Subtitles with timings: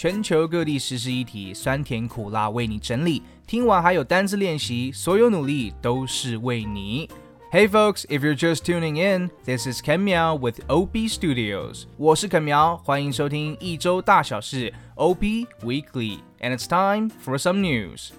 [0.00, 3.22] 全球各地时事议题，酸甜苦辣为你整理。
[3.46, 7.08] 听完还有单字练习，所有努力都是为你。
[7.52, 11.84] Hey folks, if you're just tuning in, this is Ken Miao with OP Studios.
[11.96, 18.10] 我是 Ken 苗，欢迎收听一周大小事 OP Weekly, and it's time for some news.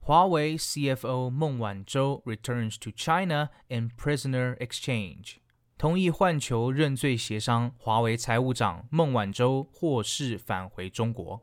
[0.00, 5.36] 华为 CFO 孟晚舟 returns to China in prisoner exchange.
[5.78, 11.42] 同意换球认罪协商，华为财务长孟晚舟获释返回中国。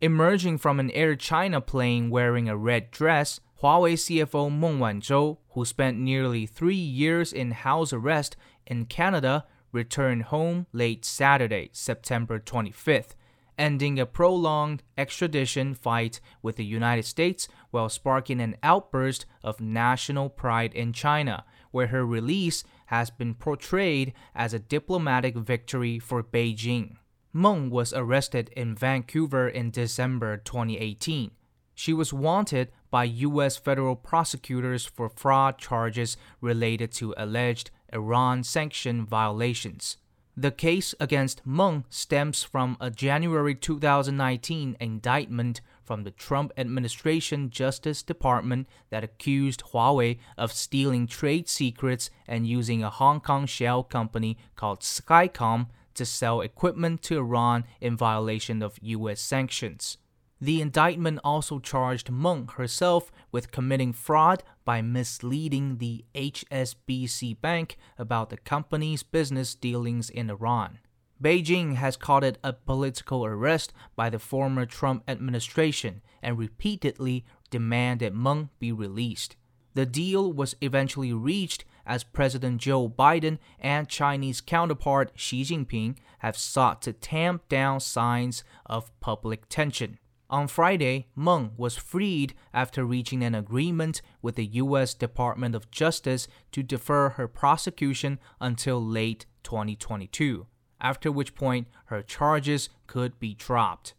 [0.00, 5.64] Emerging from an Air China plane wearing a red dress, Huawei CFO Meng Wanzhou, who
[5.64, 8.32] spent nearly three years in house arrest
[8.66, 13.14] in Canada, returned home late Saturday, September 25th,
[13.56, 20.28] ending a prolonged extradition fight with the United States while sparking an outburst of national
[20.28, 26.97] pride in China, where her release has been portrayed as a diplomatic victory for Beijing.
[27.33, 31.31] Meng was arrested in Vancouver in December 2018.
[31.75, 33.57] She was wanted by U.S.
[33.57, 39.97] federal prosecutors for fraud charges related to alleged Iran sanction violations.
[40.35, 48.03] The case against Meng stems from a January 2019 indictment from the Trump administration Justice
[48.03, 54.37] Department that accused Huawei of stealing trade secrets and using a Hong Kong shell company
[54.57, 59.21] called Skycom to sell equipment to Iran in violation of U.S.
[59.21, 59.97] sanctions.
[60.41, 68.29] The indictment also charged Meng herself with committing fraud by misleading the HSBC Bank about
[68.29, 70.79] the company's business dealings in Iran.
[71.21, 78.13] Beijing has called it a political arrest by the former Trump administration and repeatedly demanded
[78.13, 79.35] Meng be released.
[79.73, 86.37] The deal was eventually reached as President Joe Biden and Chinese counterpart Xi Jinping have
[86.37, 89.99] sought to tamp down signs of public tension.
[90.29, 94.93] On Friday, Meng was freed after reaching an agreement with the U.S.
[94.93, 100.45] Department of Justice to defer her prosecution until late 2022,
[100.79, 103.93] after which point her charges could be dropped.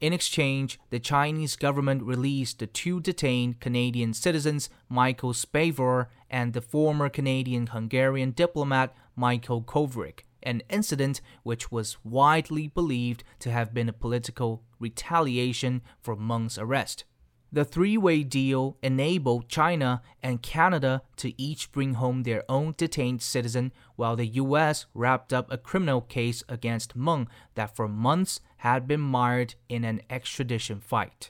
[0.00, 6.62] In exchange, the Chinese government released the two detained Canadian citizens, Michael Spavor and the
[6.62, 13.90] former Canadian Hungarian diplomat Michael Kovrig, an incident which was widely believed to have been
[13.90, 17.04] a political retaliation for Meng's arrest.
[17.51, 23.21] The three way deal enabled China and Canada to each bring home their own detained
[23.21, 28.87] citizen, while the US wrapped up a criminal case against Meng that for months had
[28.87, 31.29] been mired in an extradition fight.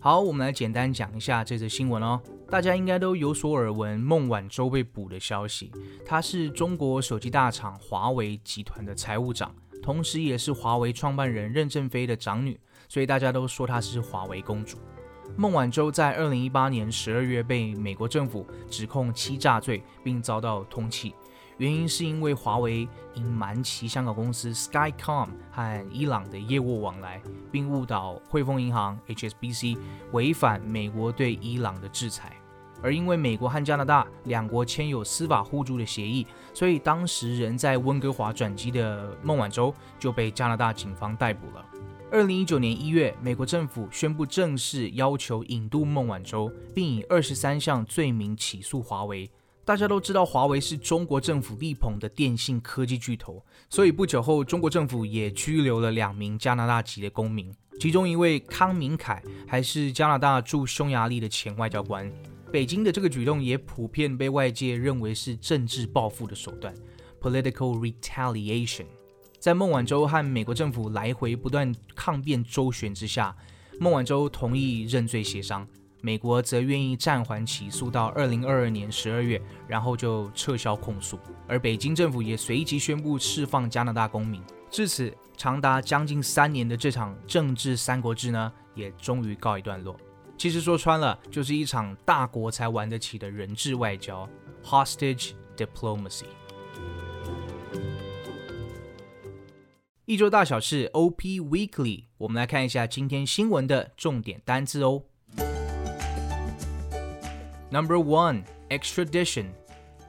[0.00, 2.20] 好，我们来简单讲一下这则新闻哦。
[2.50, 5.70] 大家应该都有所耳闻，孟晚舟被捕的消息。
[6.04, 9.54] 她是中国手机大厂华为集团的财务长。
[9.83, 12.57] 同时，也是华为创办人任正非的长女，
[12.87, 14.77] 所以大家都说她是华为公主。
[15.35, 21.11] 孟晚舟在二零一八年十二月被美国政府指控欺诈罪，并遭到通缉。
[21.57, 27.21] 原因是因为华为隐瞒其香港公司 Skycom 和伊朗的业务往来，
[27.51, 29.77] 并误导汇丰银行 HSBC
[30.13, 32.35] 违反美国对伊朗的制裁。
[32.83, 41.65] 而因为美国和加拿大两国签有司法互助的协议，所以当时人在温哥华转机的孟晚舟就被加拿大警方逮捕了。
[42.11, 49.31] 二零一九年一月，美国政府宣布正式要求引渡孟晚舟，并以二十三项罪名起诉华为。
[49.65, 62.11] 大家都知道，华为是中国政府力捧的电信科技巨头，所以不久后，中国政府也拘留了两名加拿大籍的公民，其中一位康明凯还是加拿大驻匈牙利的前外交官。
[62.53, 66.71] 北京的这个举动也普遍被外界认为是政治报复的手段
[67.19, 68.85] （political retaliation）。
[69.39, 73.35] 在孟晚舟和美国政府来回不断抗辩周旋之下，
[73.79, 75.67] 孟晚舟同意认罪协商，
[75.99, 81.17] 美国则愿意暂缓起诉到二零二二年十二月，然后就撤销控诉。
[81.47, 84.39] 而北京政府也随即宣布释放加拿大公民。
[84.69, 89.97] 至此，长达将近三年的这场政治三国志呢，也终于告一段落。
[90.36, 94.28] 其实说穿了，就是一场大国才玩得起的人质外交
[94.64, 96.24] （hostage diplomacy）。
[100.04, 105.02] 一周大小事 OP Weekly，我们来看一下今天新闻的重点单字哦。
[107.70, 109.46] Number one, extradition.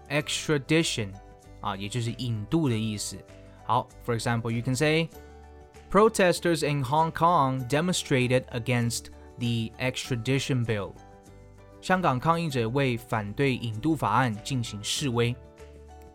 [0.09, 1.09] Extradition
[1.59, 3.17] 啊，也就是引渡的意思。
[3.65, 5.09] 好，For example, you can say
[5.91, 9.07] protesters in Hong Kong demonstrated against
[9.37, 10.91] the extradition bill。
[11.81, 15.35] 香港抗议者为反对引渡法案进行示威。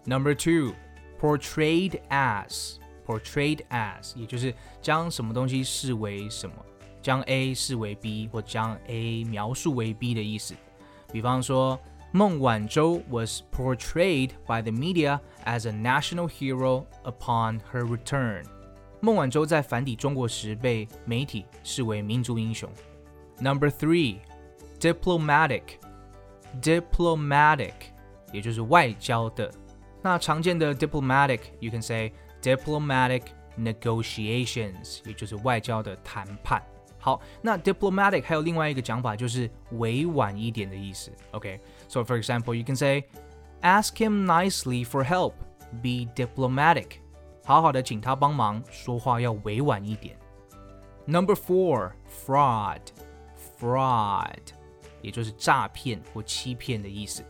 [0.04, 0.74] Number two,
[1.18, 6.56] portrayed as portrayed as，也就是将什么东西视为什么，
[7.00, 10.54] 将 A 视为 B 或将 A 描述为 B 的意思。
[11.10, 11.80] 比方说，
[12.12, 18.44] 孟晚舟 was portrayed by the media as a national hero upon her return。
[19.00, 22.70] 孟晚舟在返抵中国时被媒体视为民族英雄。
[23.40, 24.20] Number three,
[24.78, 25.62] diplomatic,
[26.62, 27.72] diplomatic，
[28.32, 29.50] 也就是外交的。
[30.02, 32.12] 那常见的 diplomatic，you can say
[32.42, 33.22] diplomatic
[33.58, 36.62] negotiations，也就是外交的谈判。
[36.98, 41.10] 好，那 diplomatic 还有另外一个讲法，就是委婉一点的意思。
[41.32, 43.04] OK，so for example, you can say,
[43.62, 45.32] ask him nicely for help.
[45.82, 46.98] Be diplomatic.
[47.44, 50.16] 好好的请他帮忙，说话要委婉一点。
[51.04, 51.92] Number four,
[52.26, 52.80] fraud,
[53.60, 54.38] fraud，
[55.02, 57.24] 也就是诈骗或欺骗的意思。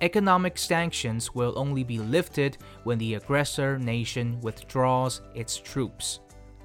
[0.00, 2.54] Economic sanctions will only be lifted
[2.84, 6.18] when the aggressor nation withdraws its troops。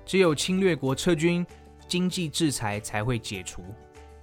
[0.06, 1.44] 只有侵略国撤军，
[1.88, 3.64] 经济制裁才会解除。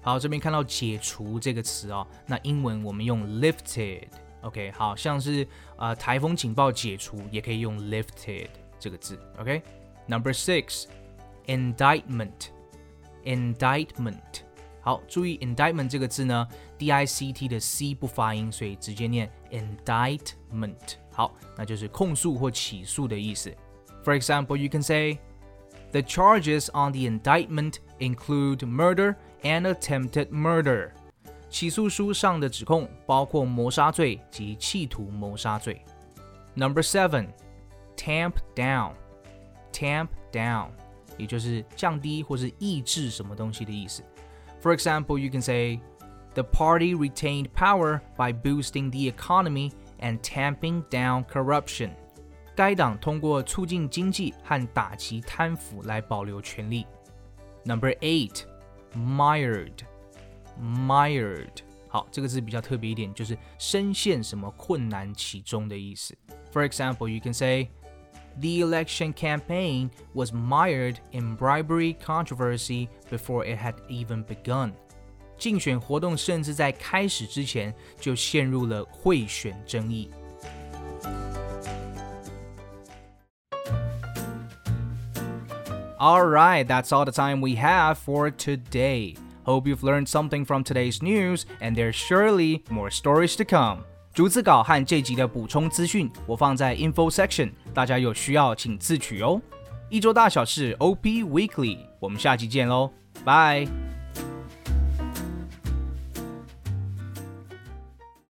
[0.00, 5.46] 好，这边看到“解除”这个词哦，那英文我们用 lifted。OK，好像是
[5.76, 8.48] 呃台风警报解除，也可以用 lifted
[8.78, 9.18] 这个字。
[9.38, 10.32] OK，Number
[13.24, 14.16] six，indictment，indictment。
[14.82, 16.48] 好，注意 indictment 这个字呢，
[16.78, 20.94] d i c t 的 c 不发音，所以直接念 indictment。
[21.12, 23.54] 好，那就是控诉或起诉的意思。
[24.02, 25.18] For example, you can say
[25.92, 30.92] the charges on the indictment include murder and attempted murder。
[31.50, 35.84] 起诉书上的指控包括谋杀罪及企图谋杀罪。
[36.54, 37.28] Number seven,
[37.96, 38.92] tamp down,
[39.72, 40.68] tamp down，
[41.16, 44.02] 也就是降低或是抑制什么东西的意思。
[44.62, 45.80] For example, you can say,
[46.34, 51.90] the party retained power by boosting the economy and tamping down corruption.
[52.54, 56.86] 该党通过促进经济和打击贪腐来保留权力。
[57.64, 58.42] Number eight,
[58.94, 59.72] mired,
[60.60, 61.62] mired.
[61.88, 66.16] 好，这个字比较特别一点，就是深陷什么困难其中的意思。
[66.52, 67.70] For example, you can say,
[68.38, 74.72] the election campaign was mired in bribery controversy before it had even begun.
[75.38, 80.10] 竞选活动甚至在开始之前就陷入了贿选争议。
[85.98, 89.16] All right, that's all the time we have for today.
[89.44, 93.84] Hope you've learned something from today's news, and there's surely more stories to come.
[94.15, 99.41] 逐字稿和这集的补充资讯，我放在 info section，大家有需要请自取哦。
[99.89, 102.89] 一周大小事 OP Weekly，我们下期见喽，
[103.25, 103.67] 拜。